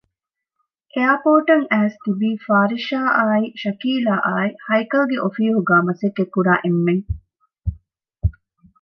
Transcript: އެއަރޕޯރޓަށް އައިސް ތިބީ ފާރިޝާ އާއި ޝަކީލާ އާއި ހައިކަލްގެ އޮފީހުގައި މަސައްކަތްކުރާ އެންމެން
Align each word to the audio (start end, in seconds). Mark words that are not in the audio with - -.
އެއަރޕޯރޓަށް 0.93 1.65
އައިސް 1.71 1.99
ތިބީ 2.03 2.29
ފާރިޝާ 2.45 2.99
އާއި 3.17 3.47
ޝަކީލާ 3.61 4.13
އާއި 4.25 4.51
ހައިކަލްގެ 4.65 5.17
އޮފީހުގައި 5.23 5.85
މަސައްކަތްކުރާ 5.87 6.53
އެންމެން 6.61 7.03